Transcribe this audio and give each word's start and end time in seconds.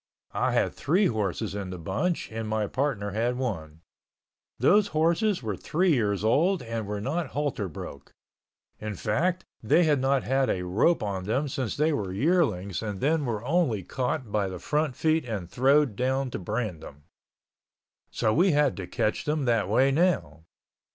I 0.33 0.53
had 0.53 0.73
three 0.73 1.05
horses 1.05 1.53
in 1.53 1.69
the 1.69 1.77
bunch 1.77 2.31
and 2.31 2.49
my 2.49 2.65
partner 2.65 3.11
had 3.11 3.37
one. 3.37 3.81
Those 4.57 4.87
horses 4.97 5.43
were 5.43 5.55
three 5.55 5.91
years 5.93 6.23
old 6.23 6.63
and 6.63 6.87
were 6.87 6.99
not 6.99 7.27
halter 7.37 7.67
broke. 7.69 8.11
In 8.79 8.95
fact, 8.95 9.45
they 9.61 9.83
had 9.83 9.99
not 9.99 10.23
had 10.23 10.49
a 10.49 10.65
rope 10.65 11.03
on 11.03 11.25
them 11.25 11.47
since 11.47 11.77
they 11.77 11.93
were 11.93 12.11
yearlings 12.11 12.81
and 12.81 12.99
then 12.99 13.27
were 13.27 13.45
only 13.45 13.83
caught 13.83 14.31
by 14.31 14.47
the 14.47 14.57
front 14.57 14.95
feet 14.95 15.23
and 15.23 15.47
thrown 15.47 15.93
down 15.93 16.31
to 16.31 16.39
brand 16.39 16.81
them. 16.81 17.03
So, 18.09 18.33
we 18.33 18.53
had 18.53 18.75
to 18.77 18.87
catch 18.87 19.25
them 19.25 19.45
that 19.45 19.69
way 19.69 19.91
now. 19.91 20.45